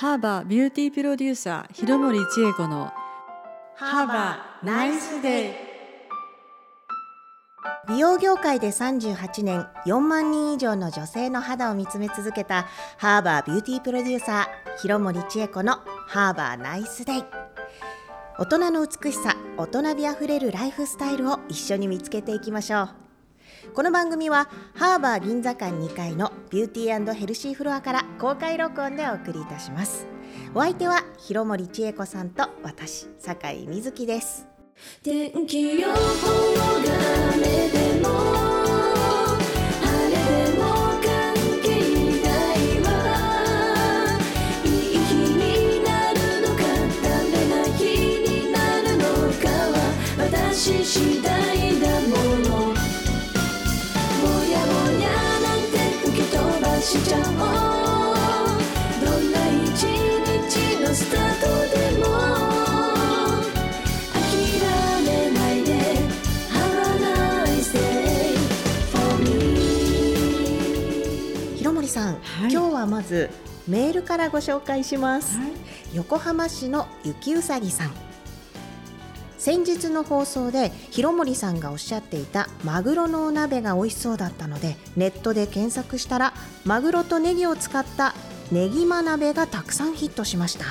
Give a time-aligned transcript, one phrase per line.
[0.00, 2.92] ハーバービューティープロデューサー廣森知恵子の
[3.74, 5.52] HABA NICE DAY
[7.88, 17.24] 美容業界で38年4万人以上の女性の肌を見つめ続けたハーバービューティープロデューサー廣森知恵子の HABA NICE DAY
[18.38, 23.07] 大人の美しさ大人美あふれるライフスタイルを一緒に見つけていきましょう
[23.74, 30.06] この番組はハーバー銀座館2階のビューティーヘルシーフロアから公開録音でお送りいたします。
[30.54, 34.48] お相手は広森千恵子さんと私酒井瑞希です。
[35.02, 35.98] 天気予報が
[37.34, 38.08] 雨でも
[39.82, 40.16] 晴れ
[40.52, 40.62] でも
[41.00, 41.68] 関係
[42.22, 42.86] ないわ。
[44.64, 46.62] いい日になるのか
[47.02, 47.82] ダメな日
[48.20, 49.76] になるのかは
[50.18, 51.37] 私次第。
[56.98, 57.24] しちゃおう
[59.04, 62.06] どんな一日のスタートでも
[64.14, 64.18] 諦
[65.04, 65.70] めないで
[66.50, 66.90] Have a
[67.46, 68.34] nice day
[68.90, 69.26] for me
[71.56, 72.52] 広森さん、はい。
[72.52, 73.30] 今日はまず
[73.68, 75.50] メールからご紹介します、はい。
[75.94, 77.92] 横浜市のゆきうさぎさん
[79.38, 88.14] 先日の放送で広森さんがおっしゃっていたマグロのお鍋が美味しそうだったのでネットで検索したらマグロとネギを使った
[88.50, 90.64] ネギマ鍋がたくさんヒットしました。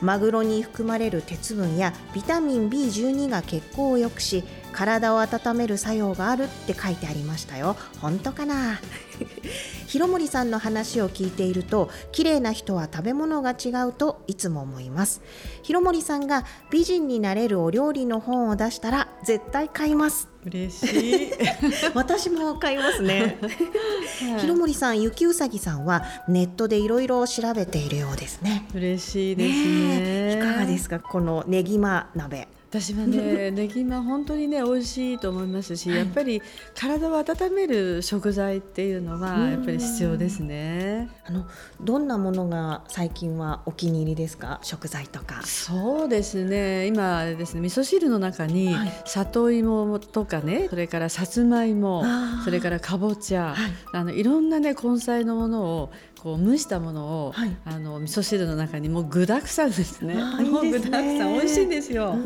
[0.00, 4.44] マグロに含まれる鉄分やビタミン B12 が血行を良くし
[4.76, 7.76] 体を温める作用があるって書いてありましたよ。
[8.00, 8.78] 本当かな？
[9.86, 15.22] 広森さんの話を聞いていると綺麗な人は食べ物が違うといつも思います。
[15.62, 20.28] 広森さんが美人になれるお料理の本を出したら絶対買います。
[20.44, 20.86] 嬉し
[21.28, 21.32] い、
[21.94, 23.38] 私も買いますね。
[23.40, 24.40] はい。
[24.40, 28.66] 広森さんゆきうさぎさんはネットでいろいろ調べているようですね。
[28.74, 29.64] 嬉しいですね。
[29.64, 30.00] ね
[30.34, 30.38] え。
[30.38, 31.00] いかがですか？
[31.00, 32.46] このネギマ鍋
[32.80, 35.98] 私はね ネギマ本当にね美味しいと思いますし、はい。
[35.98, 36.42] やっぱり
[36.74, 39.50] 体を温める食材っていうのはうん。
[39.52, 41.08] やっぱり必要ですね。
[41.26, 41.46] あの
[41.80, 44.58] どんなものが最近はお気に入りですか？
[44.62, 45.42] 食材とか。
[45.44, 46.86] そうですね。
[46.86, 48.92] 今ですね味噌汁の中にはい。
[49.06, 52.04] 里芋とかねそれからさつまいも
[52.44, 53.56] それからかぼちゃ、はい。
[53.92, 55.90] あのいろんなね根菜のものを
[56.22, 57.56] こう蒸したものを、はい。
[57.64, 60.14] あの味噌汁の中にもう具沢山ですね。
[60.14, 60.90] もういいですね。
[60.90, 62.16] 具沢山美味しいんですよ。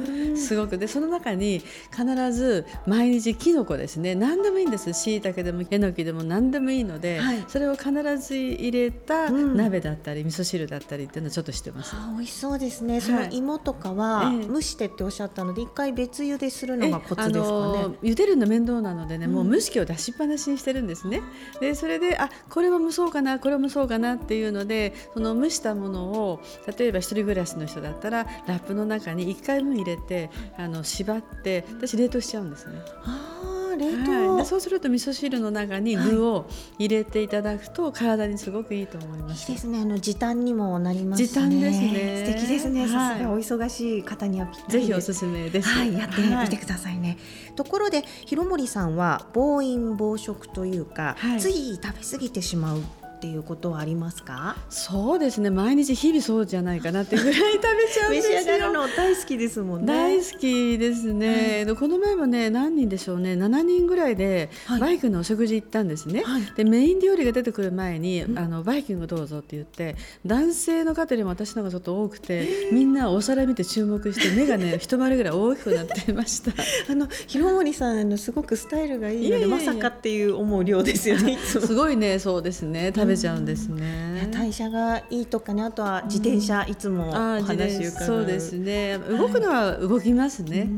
[0.40, 0.46] うん。
[0.46, 0.78] すごく。
[0.78, 4.14] でその中に必ず毎日きのこですね。
[4.14, 4.92] 何でもいいんです。
[4.92, 7.44] しいたけでもえのきでも何でもいいので、はい。
[7.48, 9.56] それを必ず入れたうん。
[9.56, 11.94] 鍋だったり、味噌汁だったりっていうのはちょっとしてます。
[11.94, 13.00] あー美味しそうですね。
[13.00, 14.46] その芋とかは、ええ。
[14.46, 17.96] 蒸してっておっしゃったので、一回別茹でするのがコツですかね。
[18.02, 21.22] 茹でるの面倒なのでね、もううん蒸し器を出しっぱなしにしてるんですね。
[21.60, 26.40] でそれであこれは蒸そうかなこれは蒸そうかなっていうのでその蒸したものを
[26.78, 30.19] 例えば一人暮らしの人だったらラップの中に1回分入れて
[30.58, 32.80] あの縛って私冷凍しちゃうんですね。
[33.04, 34.28] ああ、冷凍。
[34.28, 36.46] はい、でそうすると味噌汁の中に具を
[36.78, 39.50] 入れていただくと体にすごくいいと思います。
[39.50, 39.80] いいですね。
[39.80, 41.28] あの時短にもなりますしね。
[41.28, 42.88] 時短ですね素敵ですね。
[42.88, 45.68] さはいお忙しい方にはぜひおですすめです。
[45.68, 47.18] はい、やってはいみてくださいね。
[47.56, 52.82] ところで、広森さんは暴飲暴食というか、はいつい食べ過ぎてしまう
[53.20, 54.56] っていうことはありますか？
[54.70, 55.50] そうですね。
[55.50, 57.60] 毎日日々そうじゃないかなってぐらい食べ
[57.92, 58.72] ちゃうんですよ。
[58.72, 63.34] の大好きですもん大好きですね、でこの前もね何人でしょうね。
[63.34, 64.80] 7人ぐらいではい。
[64.80, 66.42] バイクのお食事行ったんですね、はい。
[66.56, 76.52] でメイン料理が出てくる前に、あのバイキングどうぞって言って男性の方よりも私の方がちょっと多くてみんなお皿見て注目して目がね一回りぐらい大きくなっていました。
[76.90, 81.38] あの広森さんあのすごくスタイルがいいのでまさかっていう思う量ですよね。
[81.38, 82.92] すごいねそうですね。
[82.94, 83.80] 食べちゃうんですね。
[84.12, 88.06] ね、代謝がいいとかねあとは自転車、いつも話伺う。
[88.06, 88.98] そうですね。
[88.98, 90.68] 動くのは動きますね、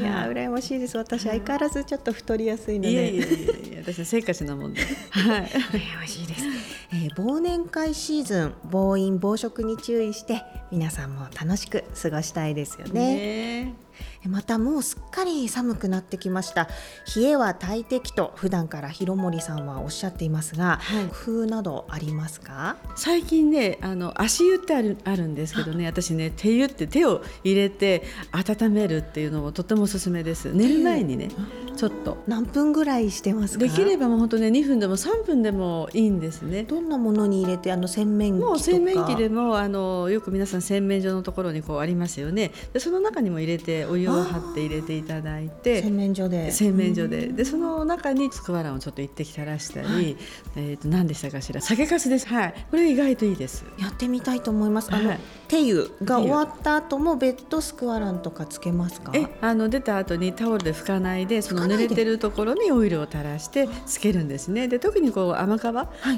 [0.00, 0.02] い。
[0.02, 0.96] やー羨ましいです。
[0.96, 2.92] 私相変わらずちょっと太りやすいので。
[2.92, 5.42] いやいやいや私はせっかちなもんではい。
[5.46, 6.44] 羨ましいです、
[6.92, 13.14] えー忘年会シーズン暴飲暴食に注意して皆さんも楽しく過ごしたいですよね。
[13.64, 13.85] ね
[14.26, 16.68] またもうすっかり寒くなってきました。
[17.16, 21.04] 冷えは大敵と普段から広森さんはおっしゃっていますが、はい。
[21.06, 22.76] 工夫などありますか？
[22.96, 28.02] 最近ねあの足湯ってあるあるんですけどね私ね手湯って手を入れて
[28.32, 30.52] 温めるっていうのもとてもおすすめです。
[30.52, 31.28] 寝る前にね
[31.76, 32.16] ちょっと。
[32.26, 33.64] 何分ぐらいしてますか？
[33.64, 36.64] できればもう本当ね2分でも3分でもいいんですね。
[36.64, 38.50] どんなものに入れてあの洗面器とか？
[38.50, 42.52] もう洗面器でもあのよく皆さん洗面所のところにこうありますよね。
[42.72, 46.50] でその中にも入れてお湯を張って入れていただいて洗面所で。
[46.50, 47.28] 洗面所で。
[47.28, 50.16] でその中にスクワランをちょっと一滴垂らしたり、
[50.56, 51.60] えー、と何でしたかしら？
[51.60, 52.28] 酒粕です。
[52.28, 52.66] はい。
[52.70, 53.64] これ意外といいです。
[53.78, 54.94] やってみたいと思います。
[54.94, 55.20] あの、はい。
[55.48, 59.12] 手湯が終わった後もベッドスクワランとかつけますか？
[59.14, 64.68] えあの出た後にタオルで拭かないでその濡れてるところにオイルを垂らしてつけるんですね。
[64.68, 65.62] で特にこう甘皮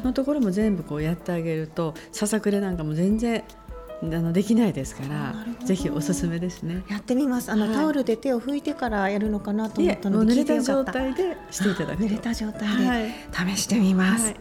[0.04, 3.44] のところも全部こうやってあげるとささくれなんかも全然
[4.00, 5.34] あのできないですから
[5.66, 6.84] ぜひおすすめですね。
[6.88, 7.50] やってみます。
[7.50, 7.74] あの、はい。
[7.74, 12.04] タオルで手を拭いてからやるのかなと思ったので濡れた状態でしていただくと。
[12.04, 13.56] 濡れた状態で、はい。
[13.56, 14.36] 試してみます、ははいい。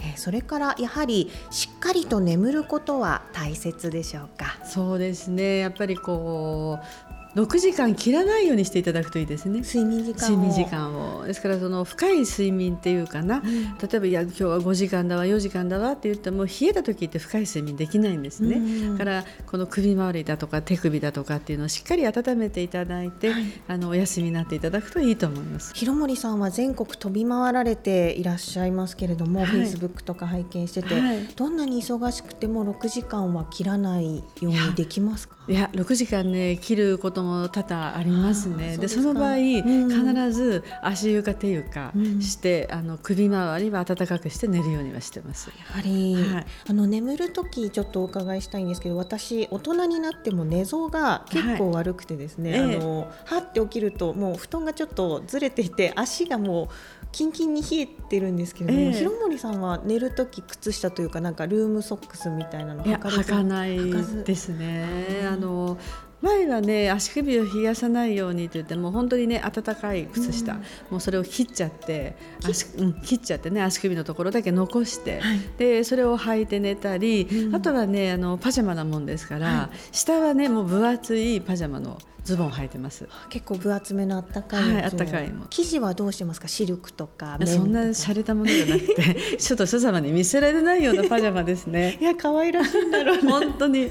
[0.00, 4.58] えーそれからやはりしっかりと眠ることは大切でしょうか？
[4.64, 5.58] そうですね。
[5.58, 7.05] やっぱりこう
[7.36, 9.60] 6時間切らないようにしていただくといいですね。
[9.60, 10.30] 睡眠時間を。
[10.30, 11.26] 睡眠時間を。
[11.26, 13.42] ですからその深い睡眠っていうかな、ん。
[13.42, 18.96] 例えばいや今日は5時間だわ4時間だわって言っても冷えた時って深い睡眠できないんですね、うん。
[18.96, 23.32] だからこの首周りだとか手首だとかっていうのをしっかり温めていただいて、
[23.68, 25.74] あのお休みになっていただくといいと思います。
[25.74, 29.48] 広森さんは全国飛び回られていらっしゃいますけれども、はい。
[29.50, 31.26] フェイスブックとか拝見してて、はい。
[31.36, 35.36] どんなに忙しくても6時間は切らないようにできますか？
[35.48, 38.76] いや6時間ね切ることも多々ありますね。
[38.78, 39.90] でその場合、うん。
[39.90, 42.20] 必ず足湯か手湯かうん。
[42.20, 45.50] して、あの首周りは温かくして寝るようにはしてます。
[45.50, 46.46] やはり、はい。
[46.68, 52.76] あの眠る時ちょっとお伺いしたいんですけど私大人になっても寝相が結構悪くてですね、はいええ。
[52.76, 56.68] あのはって起きるともう布団がちょっとずれていて足がもう
[57.12, 63.76] キンキンに冷えてるんですけれども、え森さんは寝る時靴下というかなんかルームソックスみたいなの履かない
[64.24, 65.26] ですね。
[65.26, 65.78] あの
[66.22, 70.58] 前はね足首を冷やさないようにって言ってもう本当にね暖かい靴下、うん。
[70.90, 75.40] もうそれを切っちゃって足、うん、切っちゃってね足首のところだけ残して、はい。
[75.58, 77.54] でそれを履いて寝たり、うん。
[77.54, 83.08] あとはねあのパジャマなもんですから、は下はねもう分厚いパジャマのズボンを履いてます。
[83.28, 85.46] 結構分厚めのあったかいはいあったかいの。
[85.48, 86.48] 生地はどうしてますか？
[86.48, 91.98] シルクとか綿そんな洒落たものじゃなくて ちょっと人様に見せられないようなパジャマですね。
[92.00, 92.04] い。
[92.04, 93.88] や可愛らしいんだろうな 本当に。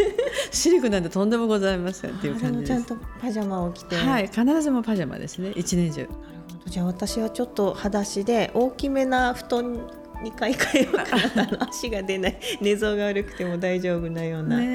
[0.51, 6.01] シルクなんてとんでもございませんっていう感じちゃんとパジャマを着て、はい、必ずもパジャマですね、一年中。
[6.01, 6.71] なるほど。
[6.71, 11.03] じゃあ私はちょっと裸足で大きめな布団に買い替えようか
[11.35, 14.65] なあの足が出ない寝相が悪くても大丈夫なような、ね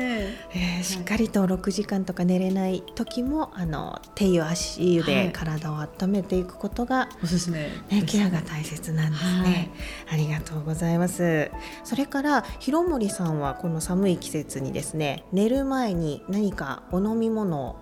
[0.54, 0.78] え。
[0.80, 5.32] ーしっかりと6時間とか寝れない時もあの手湯足湯ではい。
[5.32, 8.06] 体を温めていくことが、おすすめね、です。
[8.06, 9.70] ケアが大切なんですね、
[10.10, 11.50] ありがとうございます。
[11.84, 17.76] それから広森さんはこの寒い季節にですね寝る前に何かお飲み物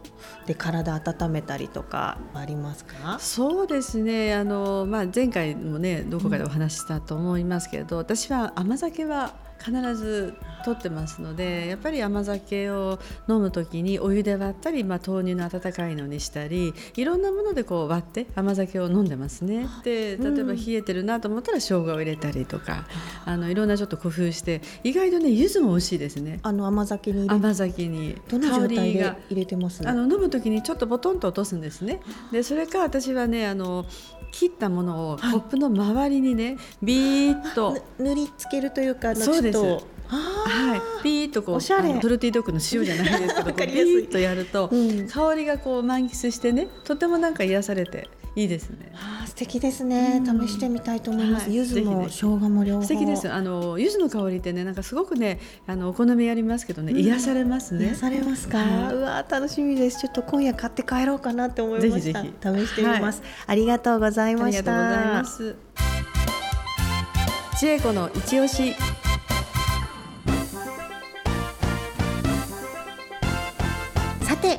[0.47, 3.19] で体温めたりとかありますか？
[3.21, 4.35] そうですね。
[4.35, 10.35] あのまあ前回もねどこかでお話ししたと思いますますけれど、私は甘酒は必ず
[10.65, 19.67] 取ってますので、やっぱり甘酒を飲むときにお湯で割ったり、まあ豆乳の温かいのにしたり、いろんなものでこう割って甘酒を飲んでますね。
[19.85, 22.87] で、例えば冷えてるなと思ったら生姜を入れたりとか、
[23.25, 26.41] あのいろんなちょっと工夫して、意外とね柚子も美味しいですね。
[26.43, 27.27] あの甘酒に。
[27.27, 28.17] 入れ甘酒に。
[28.29, 29.89] どの香状態で入れてます？
[29.89, 32.01] あの飲む時にちょっとボトンと落とすんですね。
[32.33, 33.87] でそれか私はねあの
[34.31, 39.85] 切ったものをコップの周りにねビーッと、ぬ塗りつけるというかそうです。
[40.11, 41.93] はい、ビーッとこうおしゃれ。
[42.01, 43.97] トルティードッグの塩じゃないですけどこうわかりやすい。
[43.97, 45.07] ビーッとやると、うん。
[45.07, 48.91] 香りがこう満喫してねとてもなんか癒されていいですね。
[48.95, 50.49] あー素敵ですね、うん。
[50.49, 51.57] 試してみたいと思います、はい。
[51.57, 52.15] 柚子もぜひぜひ。
[52.15, 52.83] 生姜も両方。
[52.85, 53.31] 素敵です。
[53.31, 57.85] あの柚子の香りってねなんかすごくねあのお好みありますけどね、癒されますね。
[57.89, 58.95] 癒されますか、はい。
[58.95, 60.01] うわー楽しみです。
[60.01, 61.91] ちょっと今夜買って帰ろうかなって思いました。
[61.91, 62.65] ぜひぜひ。
[62.65, 65.57] 試してみます、ありがとうございましありがとうございたます。
[67.61, 68.75] 千恵子の一押し。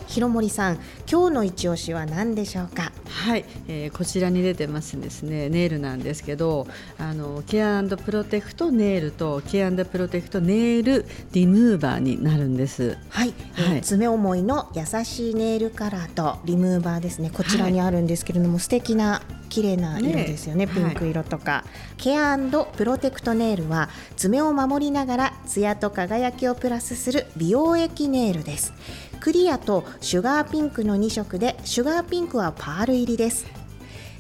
[0.09, 2.91] 広森さん今日の一押しは何でしょうか？
[3.05, 12.97] はい、えーこちらに出てますですねネイルなんですけどあのケアプロテクトネイルとケアプロテクトネイルリムーバーになるんです。
[13.09, 13.81] はい、えーはい。
[13.81, 17.29] 爪思いの優しいネイルカラーとリムーバーですね。
[17.29, 21.63] こちらにあるんですけれども、素敵な綺麗な色ですよねねピンク色とか、
[21.97, 28.73] ケアプロテクトネイルは爪を守りながらツヤと輝きをプラスする美容液ネイルです
[29.19, 33.45] クリアとシュガーピンクの2色でシュガーピンクはパール入りです。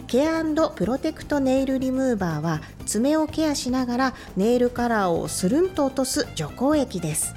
[0.07, 0.43] ケア
[0.75, 7.35] プロテクトネイルリムーバーは爪をケアしながらネイルカラーをスルンと落とす除光液です。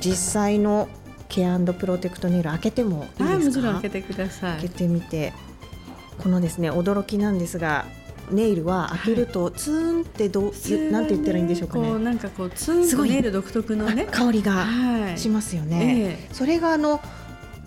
[0.00, 0.88] 実際の
[1.28, 3.24] ケアプロテクトネイル開けてもいいですか？
[3.24, 4.60] はい、もちろん開けてください。
[4.60, 5.32] 開けてみて。
[6.22, 7.86] このですね驚きなんですが
[8.30, 10.52] ネイルは開けるとツーンってどう、
[10.90, 11.88] なんて言ったらいいんでしょうかね。
[11.88, 14.06] こうなんかこうツーンとネイル独特のね。
[14.10, 15.18] あ香りがはい。
[15.18, 16.34] しますよね、ええ。
[16.34, 17.00] それがあの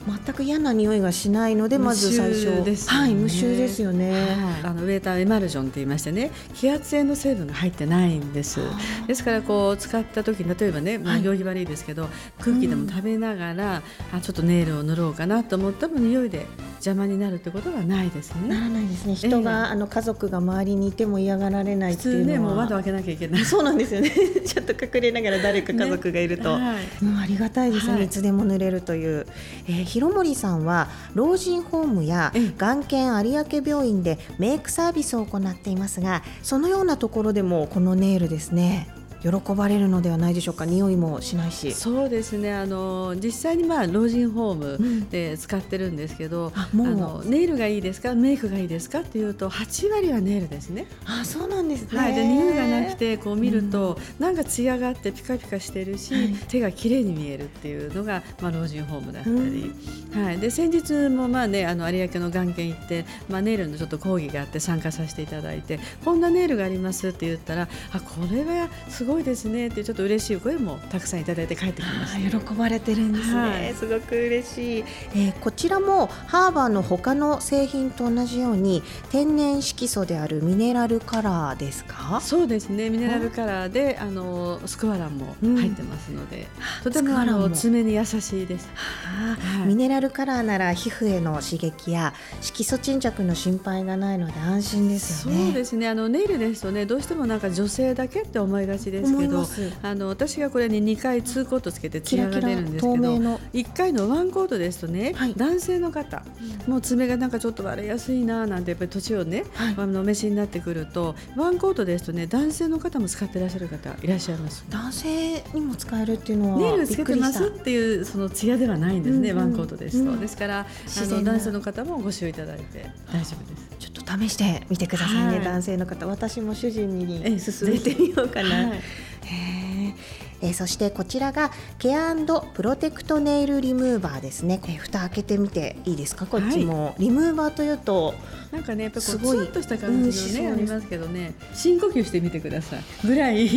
[0.05, 2.61] 全く嫌な匂いがしないのでまず最初。
[2.61, 4.21] ねはい無臭ですよね、はい。
[4.63, 6.31] あのウェーターエマルジョンと言いましてね。
[6.55, 8.59] 気圧性の成分が入ってないんです。
[9.07, 16.47] ですからこう使った時例えばね、まあ、はい行儀悪いですけど、空気でも食べながら、あちょっとネイルを塗ろうかなと思っても匂いで
[16.83, 18.49] 邪魔になるってことはないですね。
[18.49, 19.15] ならないですね。
[19.15, 19.57] 人が、ええ。
[19.71, 22.25] あの家族が周りにいても嫌がられないっ普ていうのは。
[22.25, 23.45] 通ねもう窓開けなきゃいけない。
[23.45, 24.11] そうなんですよね。
[24.45, 27.05] ちょっと隠れながら誰か家族がいると、はい。
[27.05, 28.05] うんありがたいですね、はい。
[28.05, 29.25] い、つでも塗れるという、
[29.67, 32.51] えー、広森さんは老人ホームやええ。
[32.57, 38.89] 眼研有明病院でメイクサービスを行っていますがそのようなところでもこのネイルですね
[39.23, 40.65] 喜ばれるのではないでしょうか。
[40.65, 41.71] 匂いもしないし。
[41.71, 42.53] そうですね。
[42.53, 44.99] あの実際にまあ老人ホーうん。
[44.99, 46.87] ムで使ってるんですけど、あもう。
[46.95, 48.13] のネイルがいいですか？
[48.13, 48.99] メイクがいいですか？
[48.99, 50.87] っていうと8割はネイルですね。
[51.05, 56.33] あそうなんですね、はい、で匂いがなくてこう見ると、なんか艶があってピカピカしてるし、はい。
[56.49, 59.71] 手が綺麗に見えるっていうのが、まあ、老人ホームだったり、
[60.13, 72.39] はい、で先日もまあ、ね、あの有明の眼研行って、まあ、ネイルのちょっと講義があって参加させていただいてこんなネイルがありますって言ったらあこれはすごいですねってちょっと嬉しい声もたくさんいただいて帰ってきました。
[72.39, 73.73] 喜ばれてるんですね、はい。
[73.75, 82.21] すごく嬉しい、えーこちらもハーバーの他の製品と同じように天然色素であるミネラルカラーですか？
[82.21, 82.89] そうですね。
[82.89, 86.47] ミネラルカラーであのスクワランも入ってますので、
[86.83, 88.69] とてもあの爪に優しいです。
[89.05, 89.59] あー。
[89.59, 89.67] はい。
[89.67, 95.45] ミネラルカラーなら皮膚への刺激や色素沈着の心配がないので安心ですよね。
[95.47, 95.87] そうですね。
[95.89, 99.45] あのネイルですとねどうしてもなんか女性だけって思いがちです思けど
[99.81, 103.39] あの私がこれに2回2コートつけてツヤが出るんですけどキラキラ透明の。
[103.53, 105.33] 1回のワンコートですとね、はい。
[105.35, 106.23] 男性の方
[106.67, 109.75] もう爪がなんかちょっと割れやすいななんてやっぱり年をね、はい。
[109.77, 114.65] あのお召しになってくるとワンコートですとね男性の方も使ってらっしゃる方いらっしゃいます。
[114.69, 120.19] 男性にも使えるっていうのはネイルつけてますびっていうそのツヤではないんですね、うんうんワンコートですと、うん。
[120.19, 120.65] ですからあ
[121.07, 123.63] の男性の方もご使用いただいて大丈夫です。
[123.79, 125.43] ちょっと試してみてくださいね、はい。
[125.43, 126.07] 男性の方。
[126.07, 128.69] 私も主人にええ勧めてみようかな。
[128.69, 128.81] はい
[129.25, 129.93] へ
[130.43, 132.13] えーそしてこちらがケア
[132.53, 136.25] プロテクトネイルリムーバーですね、えー蓋開けてみていいですか？
[136.25, 138.13] こっちも、リムーバーというと
[138.51, 142.83] なんかね、やっぱこうすごいツンとした感じのね、うんありますけどね、深呼吸してみてください。
[143.05, 143.47] ぐらい。
[143.47, 143.55] い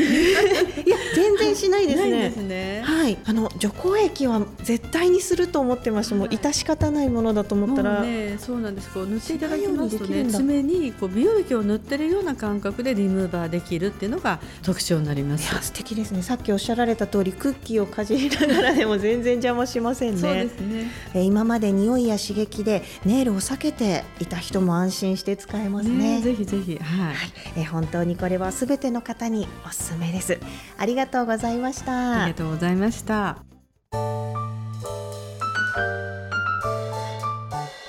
[0.89, 2.83] や全然しないですねですね。
[2.85, 6.15] はい、あの除光液は絶対にすると思ってました。
[6.15, 8.91] もうはい致し方ないものだと思ったら、もうね、そうなんです。
[8.91, 15.51] こう塗っていただきますとね、爪にこう美容液を塗ってるような感覚でリムーバーできるっていうのが特徴になります。
[15.53, 16.23] いや素敵ですね。
[16.23, 20.21] さっきおっしゃられた通りクッキーをかじりながらでも全然邪魔しませんね。
[20.21, 20.91] そうですね。
[21.15, 26.19] えー今まで匂いや刺激でネイルを避けていた人も安心して使えますね。
[26.19, 27.15] ね、ぜひぜひ、はい。
[27.57, 30.39] えー本当にこれはすべての方におすすめです。
[30.79, 32.23] ありがとうございました。
[32.23, 33.39] ありがとうございました。